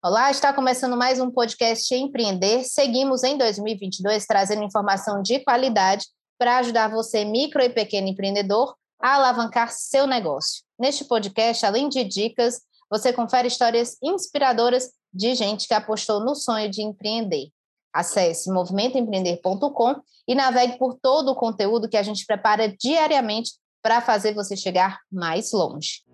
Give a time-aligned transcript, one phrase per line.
[0.00, 2.62] Olá, está começando mais um podcast Empreender.
[2.62, 6.06] Seguimos em 2022 trazendo informação de qualidade
[6.38, 10.62] para ajudar você, micro e pequeno empreendedor, a alavancar seu negócio.
[10.78, 16.70] Neste podcast, além de dicas, você confere histórias inspiradoras de gente que apostou no sonho
[16.70, 17.48] de empreender.
[17.92, 19.96] Acesse movimentoempreender.com
[20.28, 23.50] e navegue por todo o conteúdo que a gente prepara diariamente
[23.82, 26.04] para fazer você chegar mais longe.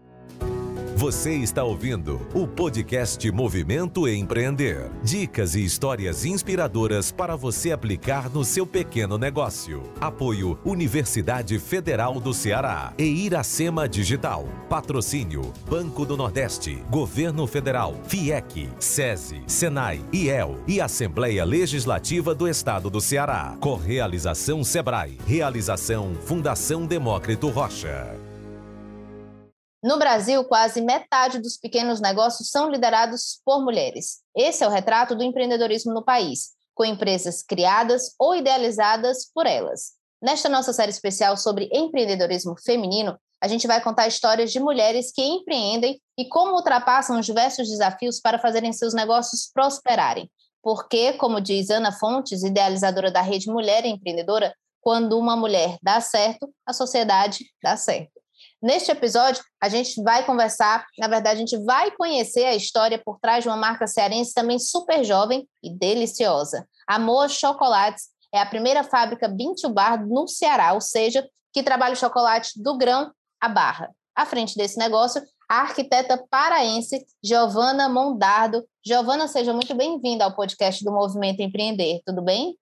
[0.97, 4.89] Você está ouvindo o podcast Movimento Empreender.
[5.03, 9.83] Dicas e histórias inspiradoras para você aplicar no seu pequeno negócio.
[10.01, 14.47] Apoio Universidade Federal do Ceará e Iracema Digital.
[14.69, 22.89] Patrocínio Banco do Nordeste, Governo Federal, FIEC, SESI, SENAI, IEL e Assembleia Legislativa do Estado
[22.89, 23.57] do Ceará.
[23.59, 25.19] Correalização Sebrae.
[25.27, 28.34] Realização Fundação Demócrito Rocha.
[29.85, 34.23] No Brasil, quase metade dos pequenos negócios são liderados por mulheres.
[34.35, 39.93] Esse é o retrato do empreendedorismo no país, com empresas criadas ou idealizadas por elas.
[40.23, 45.21] Nesta nossa série especial sobre empreendedorismo feminino, a gente vai contar histórias de mulheres que
[45.21, 50.31] empreendem e como ultrapassam os diversos desafios para fazerem seus negócios prosperarem.
[50.63, 56.51] Porque, como diz Ana Fontes, idealizadora da Rede Mulher Empreendedora, quando uma mulher dá certo,
[56.65, 58.14] a sociedade dá certo.
[58.65, 63.21] Neste episódio, a gente vai conversar, na verdade, a gente vai conhecer a história por
[63.21, 66.67] trás de uma marca cearense também super jovem e deliciosa.
[66.89, 71.99] Amor Chocolates é a primeira fábrica Bintu Bar no Ceará, ou seja, que trabalha o
[71.99, 73.91] chocolate do grão à barra.
[74.17, 78.65] À frente desse negócio, a arquiteta paraense Giovana Mondardo.
[78.83, 82.57] Giovana, seja muito bem-vinda ao podcast do Movimento Empreender, tudo bem?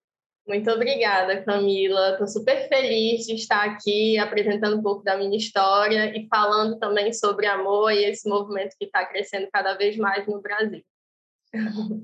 [0.46, 2.10] Muito obrigada, Camila.
[2.10, 7.12] Estou super feliz de estar aqui apresentando um pouco da minha história e falando também
[7.12, 10.82] sobre amor e esse movimento que está crescendo cada vez mais no Brasil.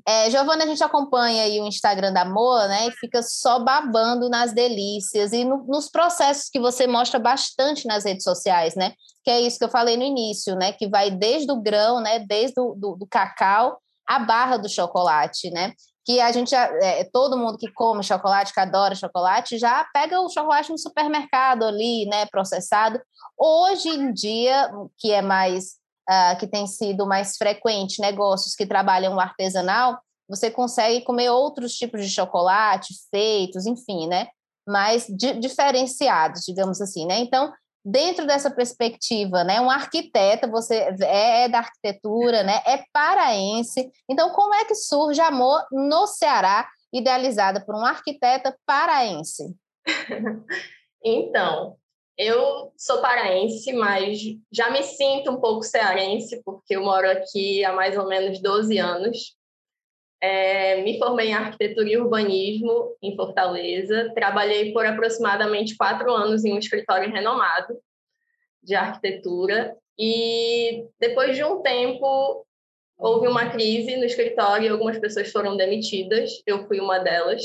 [0.06, 2.86] É, Giovana, a gente acompanha aí o Instagram da Moa, né?
[2.88, 8.04] E fica só babando nas delícias e no, nos processos que você mostra bastante nas
[8.04, 8.92] redes sociais, né?
[9.24, 10.72] Que é isso que eu falei no início, né?
[10.72, 12.18] Que vai desde o grão, né?
[12.20, 15.72] Desde o do, do cacau a barra do chocolate, né?
[16.08, 20.30] Que a gente, é, todo mundo que come chocolate, que adora chocolate, já pega o
[20.30, 22.98] chocolate no supermercado ali, né, processado.
[23.36, 25.74] Hoje em dia, que é mais,
[26.08, 31.74] uh, que tem sido mais frequente, negócios que trabalham o artesanal, você consegue comer outros
[31.74, 34.28] tipos de chocolate feitos, enfim, né,
[34.66, 37.18] mais di diferenciados, digamos assim, né.
[37.18, 37.52] Então,
[37.90, 43.90] dentro dessa perspectiva, né, um arquiteta, você é, é da arquitetura, né, é paraense.
[44.08, 49.56] Então, como é que surge Amor no Ceará, idealizada por um arquiteta paraense?
[51.02, 51.76] então,
[52.16, 54.18] eu sou paraense, mas
[54.52, 58.76] já me sinto um pouco cearense, porque eu moro aqui há mais ou menos 12
[58.76, 59.37] anos.
[60.20, 64.12] É, me formei em arquitetura e urbanismo em Fortaleza.
[64.14, 67.78] Trabalhei por aproximadamente quatro anos em um escritório renomado
[68.62, 69.76] de arquitetura.
[69.98, 72.44] E depois de um tempo,
[72.96, 76.42] houve uma crise no escritório e algumas pessoas foram demitidas.
[76.46, 77.42] Eu fui uma delas.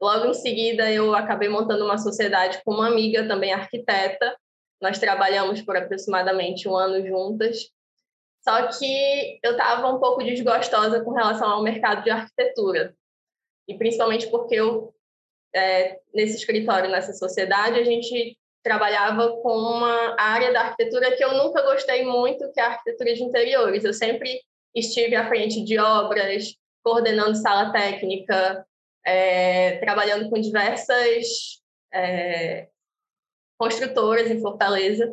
[0.00, 4.36] Logo em seguida, eu acabei montando uma sociedade com uma amiga, também arquiteta.
[4.80, 7.70] Nós trabalhamos por aproximadamente um ano juntas
[8.46, 12.94] só que eu estava um pouco desgostosa com relação ao mercado de arquitetura.
[13.66, 14.94] E principalmente porque eu,
[15.52, 21.34] é, nesse escritório, nessa sociedade, a gente trabalhava com uma área da arquitetura que eu
[21.34, 23.84] nunca gostei muito, que é a arquitetura de interiores.
[23.84, 24.40] Eu sempre
[24.72, 28.64] estive à frente de obras, coordenando sala técnica,
[29.04, 31.60] é, trabalhando com diversas
[31.92, 32.68] é,
[33.58, 35.12] construtoras em Fortaleza.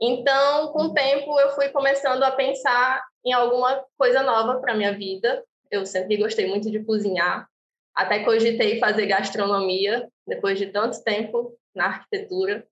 [0.00, 4.96] Então, com o tempo, eu fui começando a pensar em alguma coisa nova para minha
[4.96, 5.44] vida.
[5.70, 7.46] Eu sempre gostei muito de cozinhar,
[7.94, 12.66] até cogitei fazer gastronomia depois de tanto tempo na arquitetura.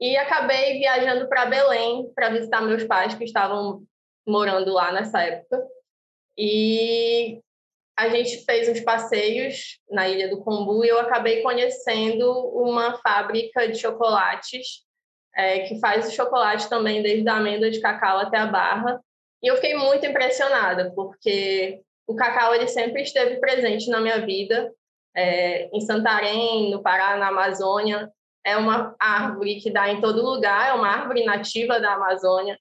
[0.00, 3.82] E acabei viajando para Belém para visitar meus pais que estavam
[4.26, 5.62] morando lá nessa época.
[6.38, 7.40] E
[7.98, 13.66] a gente fez uns passeios na Ilha do Combu e eu acabei conhecendo uma fábrica
[13.68, 14.86] de chocolates
[15.36, 19.00] é, que faz o chocolate também, desde a amêndoa de cacau até a barra.
[19.42, 24.72] E eu fiquei muito impressionada, porque o cacau ele sempre esteve presente na minha vida.
[25.14, 28.10] É, em Santarém, no Pará, na Amazônia,
[28.44, 32.58] é uma árvore que dá em todo lugar, é uma árvore nativa da Amazônia.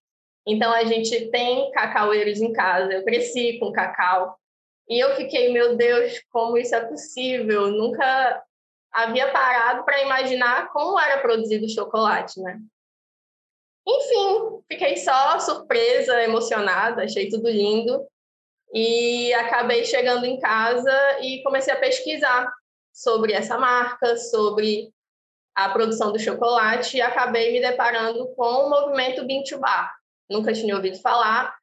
[0.48, 2.92] Então a gente tem cacaueiros em casa.
[2.92, 4.36] Eu cresci com cacau.
[4.88, 7.68] E eu fiquei, meu Deus, como isso é possível?
[7.72, 8.44] Nunca
[8.96, 12.60] havia parado para imaginar como era produzido o chocolate, né?
[13.86, 18.08] Enfim, fiquei só surpresa, emocionada, achei tudo lindo.
[18.74, 22.52] E acabei chegando em casa e comecei a pesquisar
[22.94, 24.92] sobre essa marca, sobre
[25.54, 29.94] a produção do chocolate e acabei me deparando com o movimento Bean to Bar.
[30.30, 31.56] Nunca tinha ouvido falar.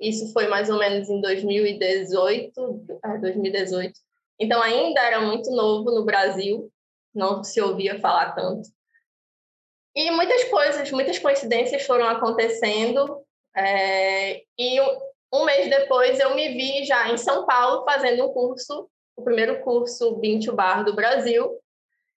[0.00, 2.86] Isso foi mais ou menos em 2018,
[3.20, 3.92] 2018.
[4.40, 6.72] Então ainda era muito novo no Brasil,
[7.14, 8.70] não se ouvia falar tanto.
[9.94, 13.22] E muitas coisas, muitas coincidências foram acontecendo.
[13.54, 14.80] É, e
[15.32, 19.60] um, mês depois eu me vi já em São Paulo fazendo um curso, o primeiro
[19.62, 21.58] curso Bean to Bar do Brasil,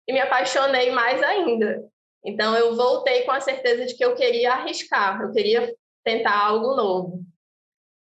[0.08, 1.84] e me apaixonei mais ainda.
[2.24, 6.76] Então, eu voltei com a certeza de que eu queria arriscar, eu queria tentar algo
[6.76, 7.20] novo.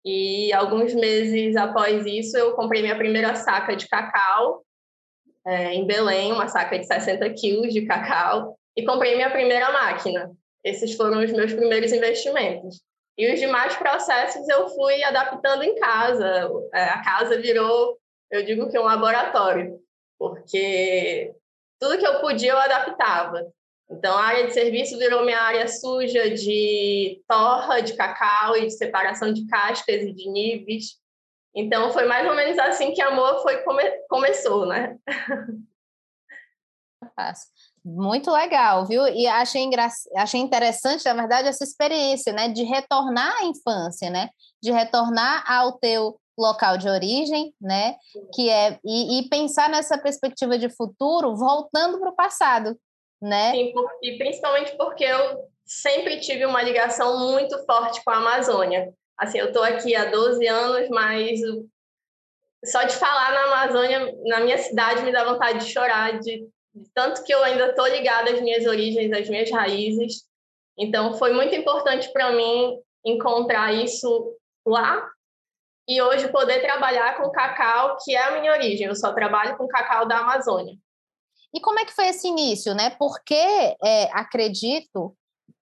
[0.06, 4.64] E alguns meses após isso, eu comprei minha primeira saca de cacau
[5.46, 10.32] é, em Belém, uma saca de 60 quilos de cacau, e comprei minha primeira máquina.
[10.64, 12.82] Esses foram os meus primeiros investimentos.
[13.18, 16.50] E os demais processos eu fui adaptando em casa.
[16.74, 17.98] É, a casa virou,
[18.32, 19.80] eu digo que um laboratório,
[20.18, 21.34] porque
[21.80, 23.46] tudo que eu podia eu adaptava.
[23.92, 28.72] Então, a área de serviço virou minha área suja de torra de cacau e de
[28.72, 31.00] separação de cascas e de nibs.
[31.56, 34.96] Então, foi mais ou menos assim que a Moa foi come começou, né?
[37.84, 39.08] Muito legal, viu?
[39.08, 39.88] E achei, engra...
[40.18, 42.50] achei interessante, na verdade, essa experiência, né?
[42.50, 44.30] De retornar à infância, né?
[44.62, 47.96] De retornar ao teu local de origem, né?
[48.34, 52.78] Que é e, e pensar nessa perspectiva de futuro voltando para o passado,
[53.22, 53.52] né?
[53.52, 58.94] Sim, e principalmente porque eu sempre tive uma ligação muito forte com a Amazônia.
[59.18, 61.40] Assim, eu estou aqui há 12 anos, mas
[62.66, 66.90] só de falar na Amazônia, na minha cidade, me dá vontade de chorar, de, de
[66.94, 70.26] tanto que eu ainda estou ligada às minhas origens, às minhas raízes.
[70.78, 75.06] Então, foi muito importante para mim encontrar isso lá
[75.88, 78.88] e hoje poder trabalhar com cacau, que é a minha origem.
[78.88, 80.76] Eu só trabalho com cacau da Amazônia.
[81.54, 82.92] E como é que foi esse início, né?
[82.92, 85.16] Porque é, acredito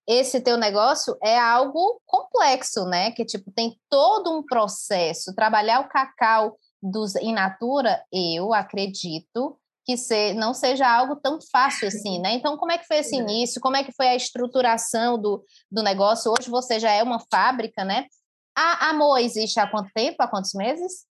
[0.07, 3.11] esse teu negócio é algo complexo, né?
[3.11, 5.35] Que tipo tem todo um processo.
[5.35, 11.87] Trabalhar o cacau dos in natura, eu acredito que se, não seja algo tão fácil
[11.87, 12.33] assim, né?
[12.33, 13.61] Então, como é que foi esse início?
[13.61, 16.31] Como é que foi a estruturação do, do negócio?
[16.31, 18.05] Hoje você já é uma fábrica, né?
[18.55, 20.17] A Amor existe há quanto tempo?
[20.19, 21.05] Há quantos meses?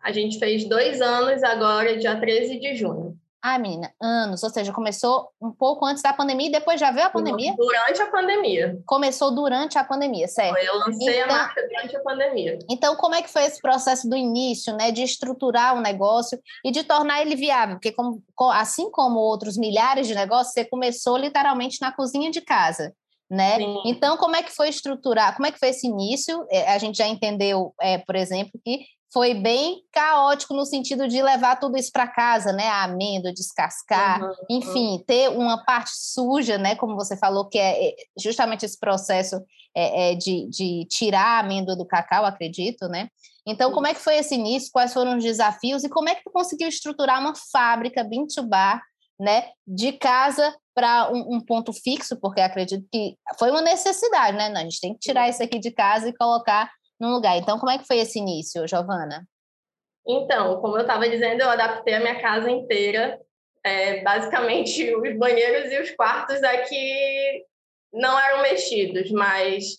[0.00, 3.18] A gente fez dois anos agora, dia 13 de junho.
[3.42, 4.42] Ah, menina, anos.
[4.42, 7.54] Ou seja, começou um pouco antes da pandemia e depois já veio a pandemia?
[7.56, 8.78] Durante a pandemia.
[8.84, 10.58] Começou durante a pandemia, certo?
[10.58, 12.58] Eu lancei então, a marca durante a pandemia.
[12.68, 14.90] Então, como é que foi esse processo do início, né?
[14.90, 17.76] De estruturar o negócio e de tornar ele viável?
[17.76, 18.22] Porque como,
[18.52, 22.94] assim como outros milhares de negócios, você começou literalmente na cozinha de casa
[23.30, 23.58] né?
[23.58, 23.82] Sim.
[23.86, 25.36] Então, como é que foi estruturar?
[25.36, 26.44] Como é que foi esse início?
[26.50, 31.20] É, a gente já entendeu, é, por exemplo, que foi bem caótico no sentido de
[31.20, 32.68] levar tudo isso para casa, né?
[32.68, 35.04] A amêndoa, descascar, uhum, enfim, uhum.
[35.04, 36.76] ter uma parte suja, né?
[36.76, 39.42] Como você falou, que é, é justamente esse processo
[39.76, 43.08] é, é de, de tirar a amêndoa do cacau, acredito, né?
[43.46, 44.70] Então, como é que foi esse início?
[44.72, 45.82] Quais foram os desafios?
[45.82, 48.80] E como é que tu conseguiu estruturar uma fábrica, Bintubar,
[49.18, 49.48] né?
[49.66, 54.48] De casa para um, um, ponto fixo, porque acredito que foi uma necessidade, né?
[54.48, 56.70] Não, a gente tem que tirar isso aqui de casa e colocar
[57.00, 57.36] num lugar.
[57.38, 59.26] Então, como é que foi esse início, Giovana?
[60.06, 63.18] Então, como eu estava dizendo, eu adaptei a minha casa inteira.
[63.64, 67.44] É, basicamente, os banheiros e os quartos aqui
[67.92, 69.78] não eram mexidos, mas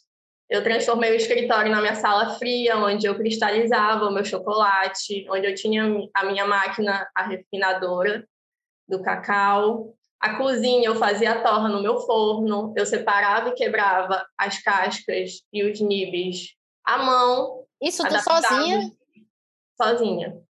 [0.50, 5.48] eu transformei o escritório na minha sala fria, onde eu cristalizava o meu chocolate, onde
[5.48, 8.28] eu tinha a minha máquina, a refinadora
[8.88, 9.94] do cacau.
[10.20, 15.42] A cozinha eu fazia a torra no meu forno, eu separava e quebrava as cascas
[15.52, 16.54] e os nibs
[16.86, 17.66] à mão.
[17.82, 18.92] Isso tu sozinha?
[19.82, 20.42] Sozinha.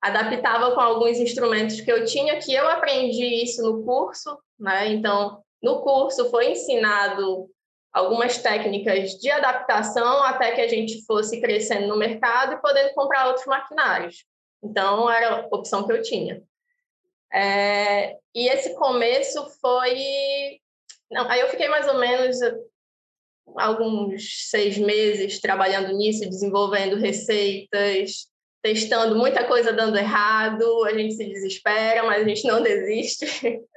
[0.00, 4.88] Adaptava com alguns instrumentos que eu tinha, que eu aprendi isso no curso, né?
[4.88, 7.48] Então, no curso foi ensinado
[7.92, 13.28] algumas técnicas de adaptação até que a gente fosse crescendo no mercado e podendo comprar
[13.28, 14.24] outros maquinários.
[14.62, 16.42] Então, era a opção que eu tinha.
[17.32, 20.60] É, e esse começo foi.
[21.10, 22.38] Não, aí eu fiquei mais ou menos
[23.56, 28.26] alguns seis meses trabalhando nisso, desenvolvendo receitas,
[28.62, 30.84] testando muita coisa dando errado.
[30.84, 33.26] A gente se desespera, mas a gente não desiste.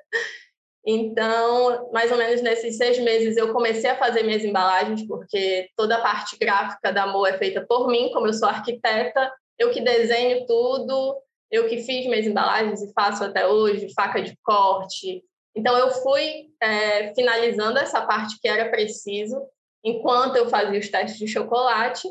[0.88, 5.96] Então, mais ou menos nesses seis meses, eu comecei a fazer minhas embalagens, porque toda
[5.96, 9.82] a parte gráfica da Mo é feita por mim, como eu sou arquiteta, eu que
[9.82, 11.18] desenho tudo,
[11.50, 15.24] eu que fiz minhas embalagens e faço até hoje, faca de corte.
[15.56, 19.42] Então, eu fui é, finalizando essa parte que era preciso,
[19.86, 22.10] enquanto eu fazia os testes de chocolate,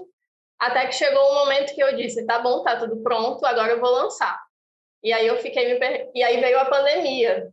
[0.57, 3.81] Até que chegou um momento que eu disse: tá bom, tá tudo pronto, agora eu
[3.81, 4.41] vou lançar.
[5.03, 6.11] E aí eu fiquei per...
[6.15, 7.51] e aí veio a pandemia.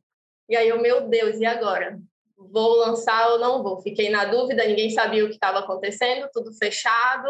[0.48, 2.00] E aí eu, meu Deus, e agora?
[2.38, 3.82] Vou lançar ou não vou?
[3.82, 7.28] Fiquei na dúvida, ninguém sabia o que estava acontecendo, tudo fechado,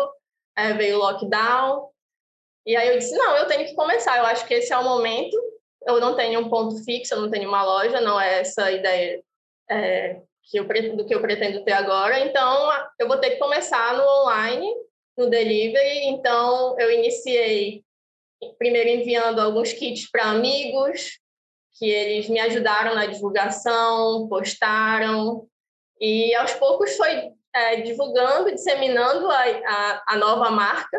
[0.58, 1.90] é, veio o lockdown.
[2.66, 4.84] E aí eu disse: não, eu tenho que começar, eu acho que esse é o
[4.84, 5.38] momento.
[5.88, 9.24] Eu não tenho um ponto fixo, eu não tenho uma loja, não é essa ideia
[9.70, 10.22] é,
[10.52, 10.68] que eu,
[10.98, 12.20] do que eu pretendo ter agora.
[12.20, 14.68] Então, eu vou ter que começar no online,
[15.18, 16.08] no delivery.
[16.08, 17.84] Então, eu iniciei
[18.58, 21.20] primeiro enviando alguns kits para amigos,
[21.78, 25.48] que eles me ajudaram na divulgação, postaram,
[26.00, 30.98] e aos poucos foi é, divulgando, disseminando a, a, a, nova marca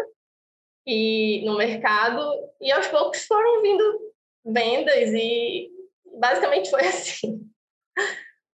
[0.86, 2.22] e no mercado,
[2.60, 4.12] e aos poucos foram vindo
[4.44, 5.70] vendas, e
[6.18, 7.40] basicamente foi assim.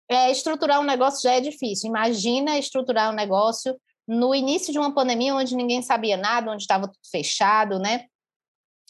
[0.10, 1.90] É, estruturar um negócio já é difícil.
[1.90, 3.76] Imagina estruturar um negócio
[4.08, 8.06] no início de uma pandemia onde ninguém sabia nada, onde estava tudo fechado, né?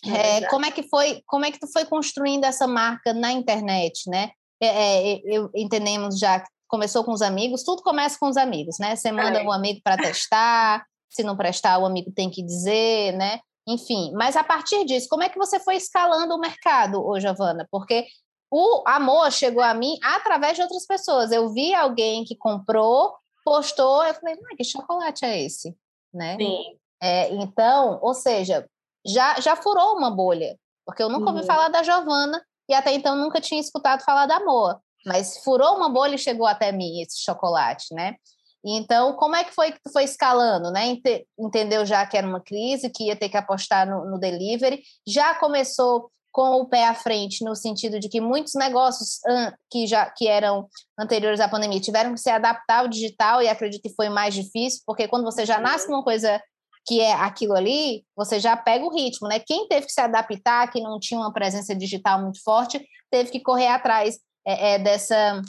[0.06, 1.24] É, é como é que foi?
[1.26, 4.30] Como é que tu foi construindo essa marca na internet, né?
[4.62, 7.64] É, é eu, entendemos já que começou com os amigos.
[7.64, 8.96] Tudo começa com os amigos, né?
[8.96, 10.86] Você manda um amigo para testar.
[11.10, 13.40] se não prestar, o amigo tem que dizer, né?
[13.68, 17.68] Enfim, mas a partir disso, como é que você foi escalando o mercado, ô Giovana?
[17.72, 18.06] Porque
[18.51, 21.32] o amor chegou a mim através de outras pessoas.
[21.32, 25.75] Eu vi alguém que comprou, postou, eu falei, ah, que chocolate é esse?
[26.13, 26.38] Né?
[26.38, 26.77] Sim.
[27.01, 28.68] É, então, ou seja,
[29.06, 31.46] já, já furou uma bolha, porque eu nunca ouvi uhum.
[31.46, 35.89] falar da Giovana e até então nunca tinha escutado falar da Moa, mas furou uma
[35.89, 38.16] bolha e chegou até mim esse chocolate, né?
[38.66, 40.98] Então, como é que foi que tu foi escalando, né?
[41.39, 45.36] Entendeu já que era uma crise, que ia ter que apostar no, no delivery, já
[45.36, 49.20] começou com o pé à frente, no sentido de que muitos negócios
[49.72, 53.82] que já que eram anteriores à pandemia tiveram que se adaptar ao digital e acredito
[53.82, 56.39] que foi mais difícil, porque quando você já nasce com uma coisa
[56.86, 59.39] que é aquilo ali, você já pega o ritmo, né?
[59.39, 63.39] Quem teve que se adaptar, que não tinha uma presença digital muito forte, teve que
[63.39, 65.41] correr atrás é, é, dessa,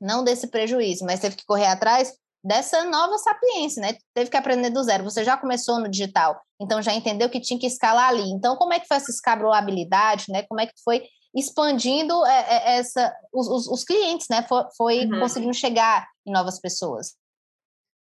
[0.00, 2.12] não desse prejuízo, mas teve que correr atrás
[2.46, 3.98] dessa nova sapiência, né?
[4.14, 5.02] Teve que aprender do zero.
[5.02, 8.30] Você já começou no digital, então já entendeu que tinha que escalar ali.
[8.30, 10.44] Então, como é que foi essa escalabilidade, né?
[10.44, 11.02] Como é que foi
[11.34, 14.44] expandindo é, é, essa, os, os, os clientes, né?
[14.48, 15.20] Foi, foi uhum.
[15.20, 17.14] conseguindo chegar em novas pessoas.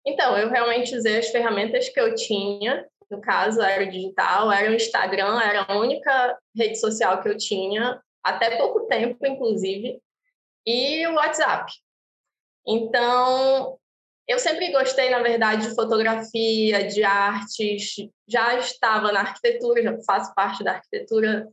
[0.06, 4.70] Então, eu realmente usei as ferramentas que eu tinha, no caso era o digital, era
[4.70, 10.00] o Instagram, era a única rede social que eu tinha, até pouco tempo, inclusive,
[10.66, 11.72] e o WhatsApp.
[12.66, 13.77] Então,
[14.28, 17.94] eu sempre gostei, na verdade, de fotografia, de artes,
[18.28, 21.48] já estava na arquitetura, já faço parte da arquitetura.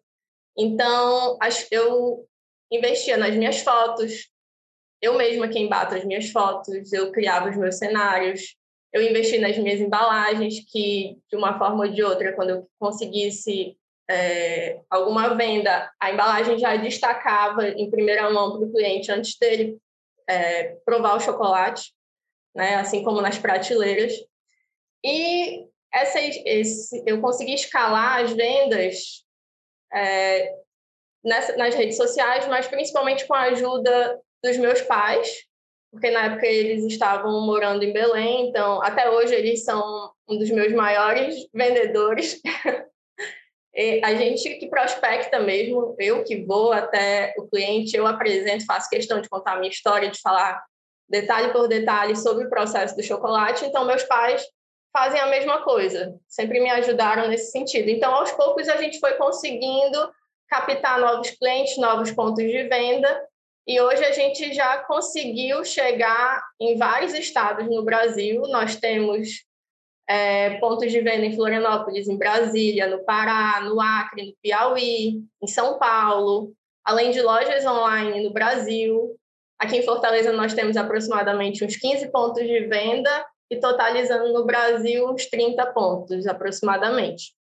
[0.57, 1.37] Então,
[1.71, 2.27] eu
[2.69, 4.29] investia nas minhas fotos,
[5.01, 8.57] eu mesma quem bato as minhas fotos, eu criava os meus cenários,
[8.91, 13.77] eu investi nas minhas embalagens, que de uma forma ou de outra, quando eu conseguisse
[14.09, 19.77] é, alguma venda, a embalagem já destacava em primeira mão para o cliente antes dele
[20.27, 21.94] é, provar o chocolate
[22.55, 22.75] né?
[22.75, 24.13] assim como nas prateleiras.
[25.03, 29.23] E essa, esse, eu consegui escalar as vendas
[29.93, 30.51] é,
[31.23, 35.45] nessa, nas redes sociais, mas principalmente com a ajuda dos meus pais,
[35.91, 40.49] porque na época eles estavam morando em Belém, então até hoje eles são um dos
[40.49, 42.41] meus maiores vendedores.
[44.03, 49.21] a gente que prospecta mesmo, eu que vou até o cliente, eu apresento, faço questão
[49.21, 50.63] de contar a minha história, de falar
[51.09, 53.65] detalhe por detalhe sobre o processo do chocolate.
[53.65, 54.45] Então, meus pais
[54.91, 57.89] fazem a mesma coisa, sempre me ajudaram nesse sentido.
[57.89, 60.09] Então, aos poucos, a gente foi conseguindo
[60.47, 63.21] captar novos clientes, novos pontos de venda.
[63.67, 68.43] E hoje a gente já conseguiu chegar em vários estados no Brasil.
[68.43, 69.43] Nós temos
[70.07, 75.47] é, pontos de venda em Florianópolis, em Brasília, no Pará, no Acre, no Piauí, em
[75.47, 79.17] São Paulo, além de lojas online no Brasil.
[79.59, 85.09] Aqui em Fortaleza nós temos aproximadamente uns 15 pontos de venda e totalizando no Brasil
[85.09, 87.33] uns 30 pontos aproximadamente.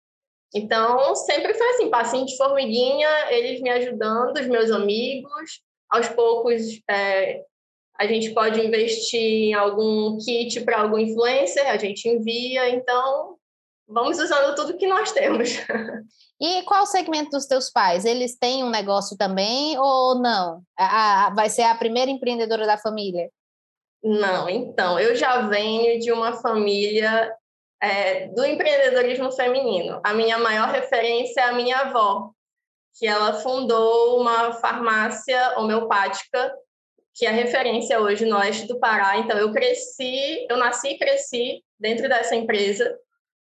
[0.55, 5.63] Então, sempre foi assim, de formiguinha, eles me ajudando, os meus amigos.
[5.89, 7.43] Aos poucos, é,
[7.99, 12.69] a gente pode investir em algum kit para algum influencer, a gente envia.
[12.69, 13.37] Então,
[13.89, 15.51] vamos usando tudo que nós temos.
[16.43, 18.05] E qual o segmento dos teus pais?
[18.05, 20.61] Eles têm um negócio também ou não?
[20.77, 23.31] A, a, vai ser a primeira empreendedora da família?
[24.03, 27.33] Não, então, eu já venho de uma família
[27.81, 30.01] é, do empreendedorismo feminino.
[30.03, 32.33] A minha maior referência é a minha avó,
[32.99, 36.53] que ela fundou uma farmácia homeopática,
[37.15, 39.17] que é referência hoje no oeste do Pará.
[39.17, 42.99] Então, eu cresci, eu nasci e cresci dentro dessa empresa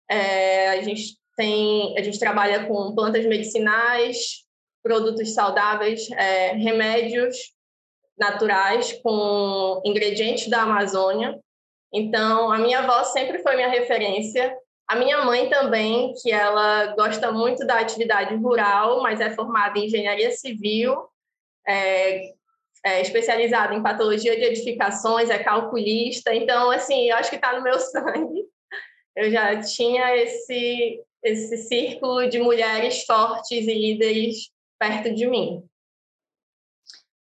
[0.07, 4.43] É, a gente tem, a gente trabalha com plantas medicinais,
[4.83, 7.35] produtos saudáveis, é, remédios
[8.17, 11.39] naturais com ingredientes da Amazônia.
[11.93, 14.55] Então, a minha avó sempre foi minha referência.
[14.87, 19.85] A minha mãe também, que ela gosta muito da atividade rural, mas é formada em
[19.85, 20.95] engenharia civil,
[21.67, 22.33] é,
[22.85, 26.33] é especializada em patologia de edificações, é calculista.
[26.35, 28.45] Então, assim, eu acho que está no meu sangue.
[29.15, 35.63] Eu já tinha esse esse círculo de mulheres fortes e líderes perto de mim.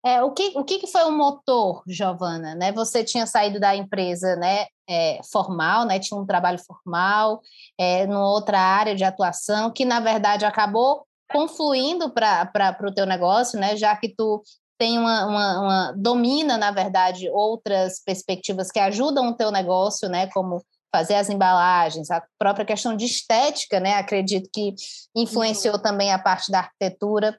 [0.04, 2.54] É, o que, o que foi o motor, Giovana?
[2.54, 2.70] Né?
[2.73, 5.99] Você tinha saído da empresa né, é, formal, né?
[5.99, 7.40] tinha um trabalho formal,
[7.78, 13.58] é, numa outra área de atuação, que na verdade acabou confluindo para o teu negócio,
[13.58, 13.76] né?
[13.76, 14.42] já que tu
[14.76, 20.28] tem uma, uma, uma, domina, na verdade, outras perspectivas que ajudam o teu negócio, né?
[20.34, 20.62] como
[20.95, 23.95] fazer as embalagens, a própria questão de estética, né?
[23.95, 24.73] Acredito que
[25.13, 25.83] influenciou uhum.
[25.83, 27.37] também a parte da arquitetura.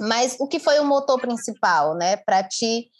[0.00, 2.90] Mas o que foi o motor principal, né, para ti?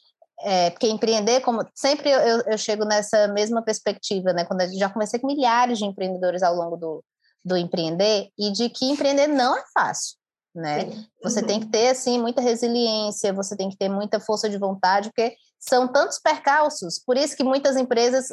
[0.42, 4.44] É, porque empreender, como sempre eu, eu, chego nessa mesma perspectiva, né?
[4.44, 7.02] Quando eu já comecei com milhares de empreendedores ao longo do,
[7.42, 10.16] do empreender e de que empreender não é fácil,
[10.54, 10.90] né?
[11.22, 15.08] Você tem que ter assim muita resiliência, você tem que ter muita força de vontade,
[15.08, 16.98] porque são tantos percalços.
[16.98, 18.28] Por isso que muitas empresas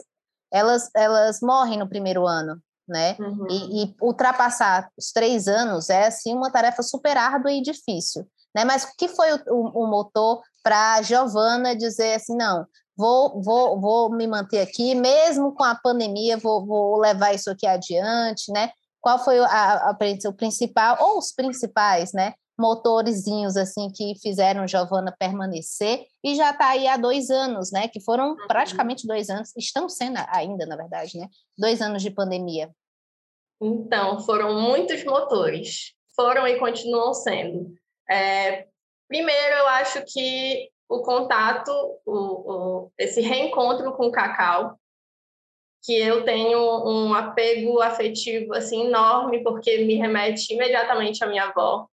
[0.52, 3.16] elas elas morrem no primeiro ano, né?
[3.20, 3.48] Uhum.
[3.50, 8.26] E, e, ultrapassar os três anos é assim uma tarefa super árdua e difícil.
[8.56, 8.66] Né?
[8.66, 12.66] Mas o que foi o, o, o motor para a Giovana dizer assim, não,
[12.98, 17.68] vou, vou, vou me manter aqui, mesmo com a pandemia, vou, vou levar isso aqui
[17.68, 18.72] adiante, né?
[19.00, 19.98] Qual foi a, a, a,
[20.30, 22.34] o principal, ou os principais, né?
[22.60, 27.88] Motorzinhos assim que fizeram Giovana permanecer e já está aí há dois anos, né?
[27.88, 28.48] Que foram uhum.
[28.48, 31.28] praticamente dois anos, estão sendo ainda, na verdade, né?
[31.58, 32.70] Dois anos de pandemia.
[33.62, 37.74] Então, foram muitos motores, foram e continuam sendo.
[38.10, 38.68] É,
[39.08, 41.72] primeiro, eu acho que o contato,
[42.06, 44.80] o, o, esse reencontro com o cacau,
[45.84, 51.88] que eu tenho um apego afetivo assim enorme, porque me remete imediatamente à minha avó,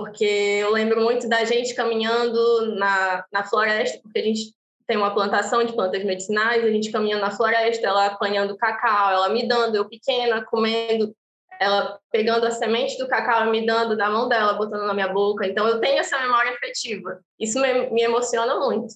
[0.00, 4.54] porque eu lembro muito da gente caminhando na, na floresta, porque a gente
[4.86, 9.28] tem uma plantação de plantas medicinais, a gente caminhando na floresta, ela apanhando cacau, ela
[9.28, 11.14] me dando, eu pequena, comendo
[11.60, 15.46] ela pegando a semente do cacau me dando da mão dela, botando na minha boca.
[15.46, 17.20] Então, eu tenho essa memória afetiva.
[17.38, 18.94] Isso me, me emociona muito.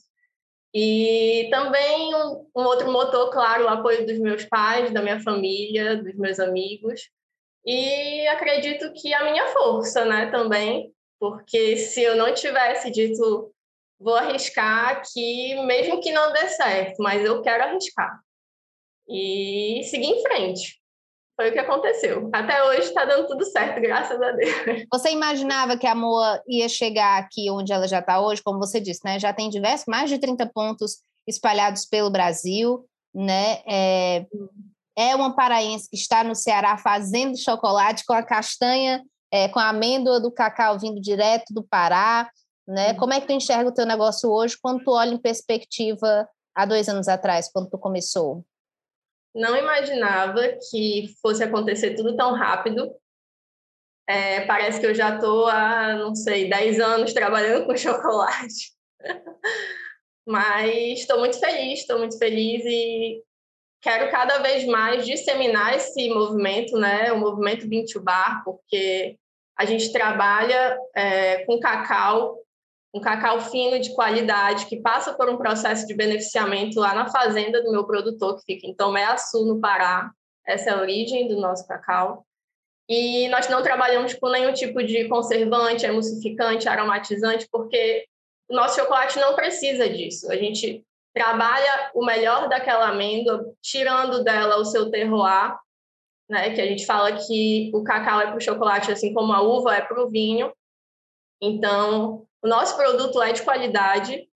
[0.73, 5.97] E também um, um, outro motor, claro, o apoio dos meus pais, da minha família,
[5.97, 7.01] dos meus amigos.
[7.65, 13.53] E acredito que a minha força, né, também, porque se eu não tivesse dito
[14.01, 18.19] vou arriscar aqui, mesmo que não dê certo, mas eu quero arriscar.
[19.07, 20.81] E seguir em frente.
[21.37, 22.31] Foi o que aconteceu.
[22.33, 24.85] Até hoje está dando tudo certo, graças a Deus.
[24.93, 28.43] Você imaginava que a Moa ia chegar aqui onde ela já está hoje?
[28.43, 29.19] Como você disse, né?
[29.19, 33.63] Já tem diversos, mais de 30 pontos espalhados pelo Brasil, né?
[33.67, 34.27] É,
[34.97, 39.69] é uma paraense que está no Ceará fazendo chocolate com a castanha, é, com a
[39.69, 42.31] amêndoa do cacau vindo direto do Pará,
[42.67, 42.95] né?
[42.95, 46.67] Como é que tu enxerga o teu negócio hoje quando tu olha em perspectiva há
[46.67, 48.45] dois anos atrás, quando tu começou?
[49.35, 52.93] não imaginava que fosse acontecer tudo tão rápido.
[54.09, 58.73] É, parece que eu já estou há, não sei, 10 anos trabalhando com chocolate.
[60.27, 63.23] Mas estou muito feliz, estou muito feliz e
[63.81, 67.13] quero cada vez mais disseminar esse movimento, né?
[67.13, 67.67] O movimento
[68.03, 69.17] Bar, porque
[69.57, 72.41] a gente trabalha é, com cacau
[72.93, 77.63] um cacau fino de qualidade que passa por um processo de beneficiamento lá na fazenda
[77.63, 80.11] do meu produtor, que fica em Tomé Açu, no Pará.
[80.47, 82.27] Essa é a origem do nosso cacau.
[82.89, 88.07] E nós não trabalhamos com nenhum tipo de conservante, emulsificante, aromatizante, porque
[88.49, 90.31] o nosso chocolate não precisa disso.
[90.31, 95.57] A gente trabalha o melhor daquela amêndoa, tirando dela o seu terroir,
[96.29, 96.55] né?
[96.55, 99.75] Que a gente fala que o cacau é para o chocolate, assim como a uva
[99.75, 100.53] é para o vinho.
[101.41, 104.29] Então, o nosso produto é de qualidade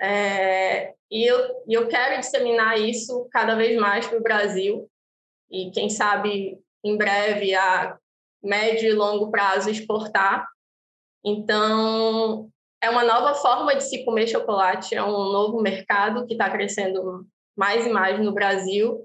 [0.00, 4.90] é, e, eu, eu quero disseminar isso cada vez mais para o Brasil
[5.50, 7.98] e, quem sabe, em breve, a
[8.42, 10.46] médio e longo prazo, exportar.
[11.24, 12.50] Então,
[12.84, 17.26] é uma nova forma de se comer chocolate, é um novo mercado que está crescendo
[17.56, 19.00] mais e mais no Brasil.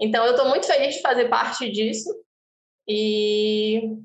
[0.00, 2.08] Então, eu estou muito feliz de fazer parte disso
[2.88, 3.96] e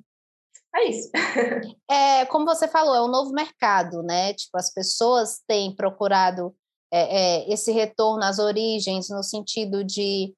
[0.76, 1.10] é isso.
[1.90, 4.34] é, como você falou, é um novo mercado, né?
[4.36, 6.56] Tipo, as pessoas têm procurado
[6.94, 10.36] é, é, esse retorno às origens, no sentido de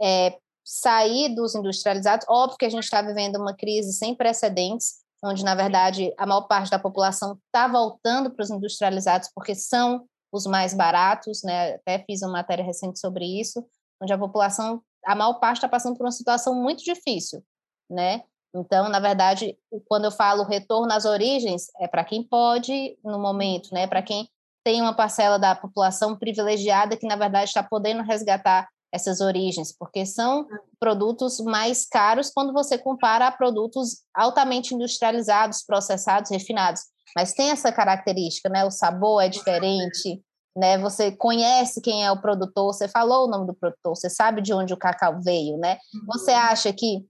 [0.00, 2.24] é, sair dos industrializados.
[2.28, 6.42] Óbvio que a gente está vivendo uma crise sem precedentes, onde, na verdade, a maior
[6.42, 11.74] parte da população está voltando para os industrializados porque são os mais baratos, né?
[11.74, 13.64] Até fiz uma matéria recente sobre isso,
[14.00, 17.42] onde a população, a maior parte está passando por uma situação muito difícil,
[17.90, 18.22] né?
[18.54, 23.72] Então, na verdade, quando eu falo retorno às origens, é para quem pode no momento,
[23.72, 23.86] né?
[23.86, 24.28] Para quem
[24.64, 30.06] tem uma parcela da população privilegiada que, na verdade, está podendo resgatar essas origens, porque
[30.06, 30.46] são
[30.80, 36.82] produtos mais caros quando você compara a produtos altamente industrializados, processados, refinados.
[37.14, 38.64] Mas tem essa característica, né?
[38.64, 40.22] O sabor é diferente,
[40.56, 40.78] né?
[40.78, 44.52] Você conhece quem é o produtor, você falou o nome do produtor, você sabe de
[44.52, 45.78] onde o cacau veio, né?
[46.06, 46.38] Você uhum.
[46.38, 47.06] acha que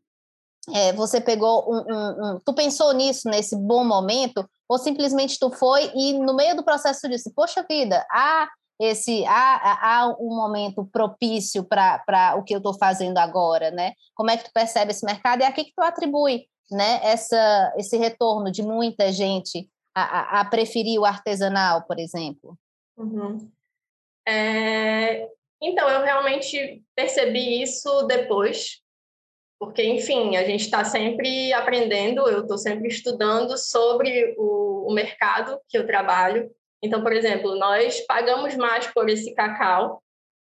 [0.75, 4.49] é, você pegou um, um, um, Tu pensou nisso nesse bom momento?
[4.69, 8.49] Ou simplesmente tu foi e no meio do processo tu disse, poxa vida, há,
[8.81, 13.93] esse, há, há um momento propício para o que eu estou fazendo agora, né?
[14.15, 15.41] Como é que tu percebe esse mercado?
[15.41, 20.41] E a que, que tu atribui né, essa, esse retorno de muita gente a, a,
[20.41, 22.57] a preferir o artesanal, por exemplo?
[22.97, 23.51] Uhum.
[24.27, 25.29] É,
[25.61, 28.81] então, eu realmente percebi isso depois,
[29.59, 35.59] porque, enfim, a gente está sempre aprendendo, eu estou sempre estudando sobre o, o, mercado
[35.69, 36.51] que eu trabalho.
[36.83, 40.03] Então, por exemplo, nós pagamos mais por esse cacau,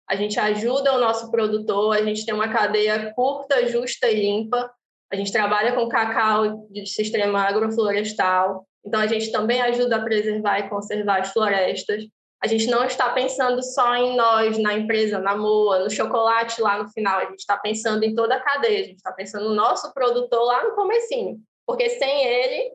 [0.09, 4.71] a gente ajuda o nosso produtor, a gente tem uma cadeia curta, justa e limpa,
[5.11, 10.59] a gente trabalha com cacau de sistema agroflorestal, então a gente também ajuda a preservar
[10.59, 12.03] e conservar as florestas
[12.43, 16.77] a gente não está pensando só em nós, na empresa, na Moa, no chocolate lá
[16.77, 19.55] no final, a gente está pensando em toda a cadeia, a gente está pensando no
[19.55, 22.73] nosso produtor lá no comecinho, porque sem ele,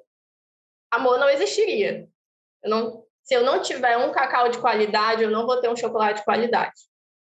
[0.91, 2.09] a Moa não existiria.
[2.63, 5.77] Eu não, se eu não tiver um cacau de qualidade, eu não vou ter um
[5.77, 6.73] chocolate de qualidade.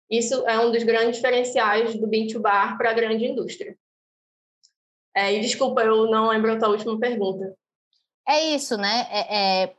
[0.08, 3.76] Isso é um dos grandes diferenciais do Bean to Bar para a grande indústria.
[5.15, 7.56] É, e desculpa, eu não lembro a última pergunta.
[8.28, 9.08] É isso, né?
[9.10, 9.76] É, é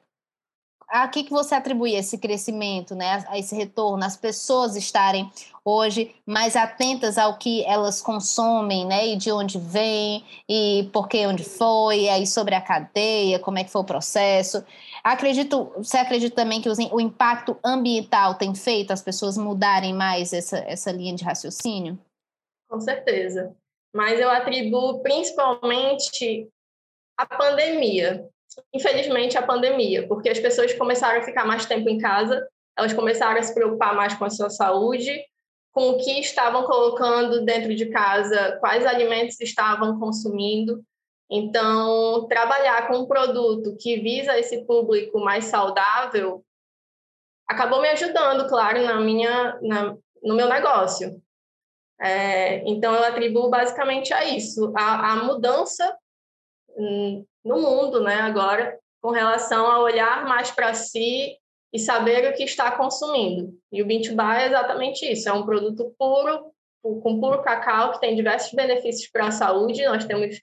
[0.89, 5.31] a que, que você atribui esse crescimento, né, a esse retorno, as pessoas estarem
[5.65, 11.27] hoje mais atentas ao que elas consomem, né, e de onde vem, e por que
[11.27, 14.65] onde foi, e aí sobre a cadeia, como é que foi o processo.
[15.07, 20.59] Acredito, você acredita também que o impacto ambiental tem feito as pessoas mudarem mais essa,
[20.59, 21.97] essa linha de raciocínio?
[22.69, 23.55] Com certeza.
[23.95, 26.49] Mas eu atribuo principalmente
[27.16, 28.29] a pandemia,
[28.75, 32.45] infelizmente, a pandemia, porque as pessoas começaram a ficar mais tempo em casa,
[32.77, 35.25] elas começaram a se preocupar mais com a sua saúde,
[35.73, 40.83] com o que estavam colocando dentro de casa, quais alimentos estavam consumindo.
[41.31, 46.45] Então, trabalhar com um produto que visa esse público mais saudável
[47.49, 51.21] acabou me ajudando, claro, na minha, na, no meu negócio.
[52.01, 55.97] É, então, eu atribuo basicamente a isso, a, a mudança
[56.77, 61.39] hum, no mundo, né, agora, com relação a olhar mais para si
[61.73, 63.57] e saber o que está consumindo.
[63.73, 68.01] E o Bean Bar é exatamente isso, é um produto puro, com puro cacau, que
[68.01, 69.85] tem diversos benefícios para a saúde.
[69.85, 70.41] Nós temos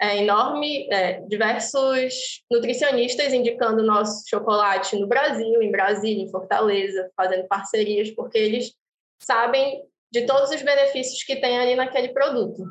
[0.00, 7.46] é, enorme, é, diversos nutricionistas indicando nosso chocolate no Brasil, em Brasília, em Fortaleza, fazendo
[7.46, 8.74] parcerias, porque eles
[9.20, 12.64] sabem de todos os benefícios que tem ali naquele produto.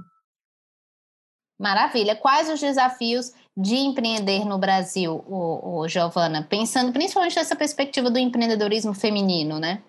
[1.60, 2.16] Maravilha.
[2.16, 6.46] Quais os desafios de empreender no Brasil, o, o Giovana?
[6.50, 9.84] Pensando principalmente nessa perspectiva do empreendedorismo feminino, né?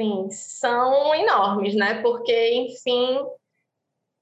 [0.00, 2.00] Sim, são enormes, né?
[2.02, 3.18] Porque, enfim,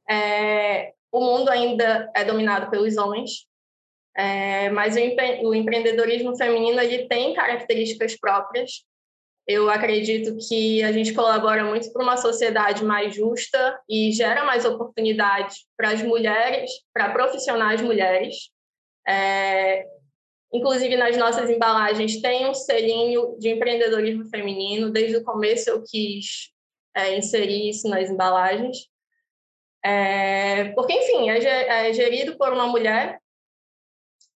[0.08, 3.46] é, o mundo ainda é dominado pelos homens,
[4.16, 8.84] é, mas o, empre o empreendedorismo feminino ele tem características próprias
[9.46, 14.64] eu acredito que a gente colabora muito para uma sociedade mais justa e gera mais
[14.64, 18.50] oportunidades para as mulheres, para profissionais mulheres.
[19.06, 19.86] É,
[20.52, 24.90] inclusive, nas nossas embalagens tem um selinho de empreendedorismo feminino.
[24.90, 26.50] Desde o começo eu quis
[26.96, 28.88] é, inserir isso nas embalagens.
[29.88, 33.20] É, porque, enfim, é, é gerido por uma mulher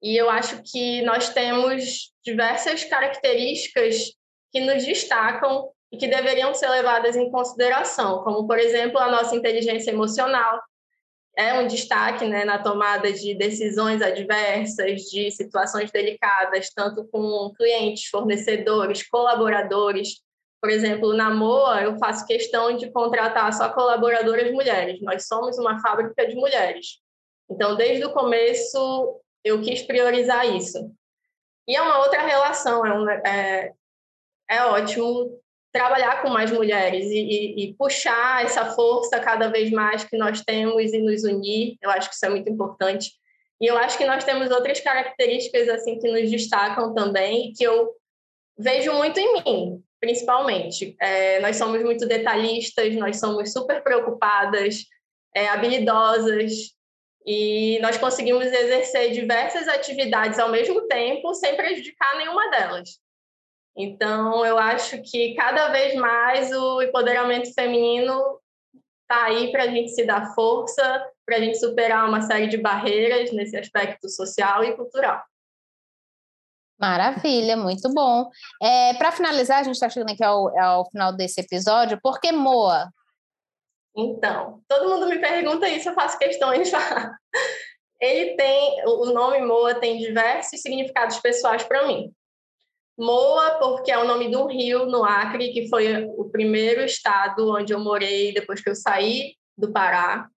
[0.03, 4.11] e eu acho que nós temos diversas características
[4.51, 9.37] que nos destacam e que deveriam ser levadas em consideração, como, por exemplo, a nossa
[9.37, 10.61] inteligência emocional.
[11.37, 18.09] É um destaque né, na tomada de decisões adversas, de situações delicadas, tanto com clientes,
[18.09, 20.21] fornecedores, colaboradores.
[20.61, 25.01] Por exemplo, na MOA, eu faço questão de contratar só colaboradoras mulheres.
[25.01, 26.99] Nós somos uma fábrica de mulheres.
[27.49, 30.91] Então, desde o começo, eu quis priorizar isso.
[31.67, 33.73] E é uma outra relação, é, um, é
[34.49, 35.39] é ótimo
[35.71, 40.41] trabalhar com mais mulheres e, e, e, puxar essa força cada vez mais que nós
[40.41, 41.77] temos e nos unir.
[41.81, 43.11] Eu acho que isso é muito importante.
[43.61, 47.91] E eu acho que nós temos outras características assim que nos destacam também, que eu
[48.57, 50.95] vejo muito em mim, principalmente.
[50.99, 54.83] É, nós somos muito detalhistas, nós somos super preocupadas,
[55.35, 56.75] é, habilidosas,
[57.25, 62.99] e nós conseguimos exercer diversas atividades ao mesmo tempo sem prejudicar nenhuma delas.
[63.75, 68.39] Então, eu acho que cada vez mais o empoderamento feminino
[69.01, 72.57] está aí para a gente se dar força, para a gente superar uma série de
[72.57, 75.21] barreiras nesse aspecto social e cultural.
[76.79, 78.29] Maravilha, muito bom.
[78.61, 81.99] É, para finalizar, a gente está chegando aqui ao, ao, final desse episódio.
[82.01, 82.89] Por que Moa?
[83.95, 86.53] Então, todo mundo me pergunta isso, eu faço questão.
[87.99, 92.13] Ele tem, o nome Moa tem diversos significados pessoais para mim.
[92.95, 97.51] Moa, porque é o nome de um rio no Acre, que foi o primeiro estado
[97.51, 100.29] onde eu morei depois que eu saí do Pará.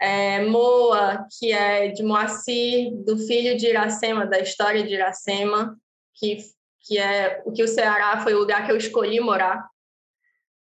[0.00, 5.76] É, Moa, que é de Moacir, do filho de Iracema, da história de Iracema,
[6.14, 6.38] que,
[6.80, 9.68] que é o que o Ceará foi o lugar que eu escolhi morar.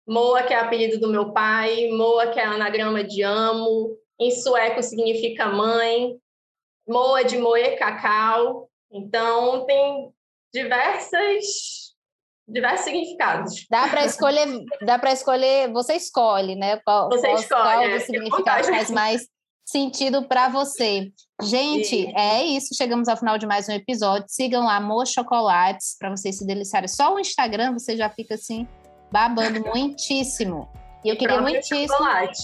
[0.08, 4.84] Moa, que é apelido do meu pai, Moa, que é anagrama de amo, em sueco
[4.84, 6.16] significa mãe,
[6.88, 8.70] Moa de moer cacau.
[8.92, 10.14] Então, tem
[10.54, 11.83] diversas
[12.48, 13.66] diversos significados.
[13.70, 14.48] Dá para escolher,
[14.82, 16.78] dá para escolher, você escolhe, né?
[16.78, 19.28] Qual, você qual, escolhe, qual é, significado faz mais
[19.66, 21.12] sentido para você.
[21.42, 22.76] Gente, é isso.
[22.76, 24.26] Chegamos ao final de mais um episódio.
[24.28, 26.88] Sigam lá Amor Chocolates para vocês se deliciarem.
[26.88, 28.68] Só o Instagram você já fica assim
[29.12, 30.70] babando muitíssimo.
[31.04, 31.88] E eu e queria muitíssimo.
[31.88, 32.42] Chocolate.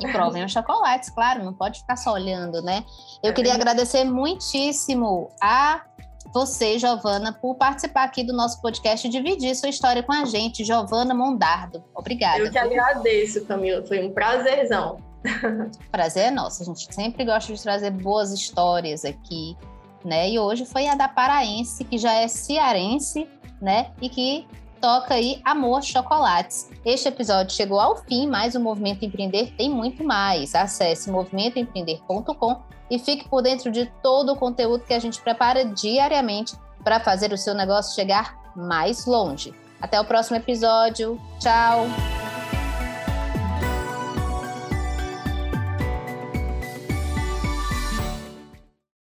[0.00, 2.84] E provem os chocolates, claro, não pode ficar só olhando, né?
[3.22, 5.84] Eu é queria agradecer muitíssimo a
[6.32, 10.64] você, Giovana, por participar aqui do nosso podcast e dividir sua história com a gente.
[10.64, 12.38] Giovana Mondardo, obrigada.
[12.38, 14.98] Eu que agradeço, Camila, foi um prazerzão.
[15.90, 19.56] Prazer é nosso, a gente sempre gosta de trazer boas histórias aqui,
[20.04, 20.30] né?
[20.30, 23.28] E hoje foi a da paraense, que já é cearense,
[23.60, 23.90] né?
[24.00, 24.46] E que
[24.80, 26.70] toca aí Amor Chocolates.
[26.84, 30.54] Este episódio chegou ao fim, mas o Movimento Empreender tem muito mais.
[30.54, 36.56] Acesse movimentoempreender.com e fique por dentro de todo o conteúdo que a gente prepara diariamente
[36.82, 39.54] para fazer o seu negócio chegar mais longe.
[39.80, 41.20] Até o próximo episódio.
[41.38, 42.37] Tchau!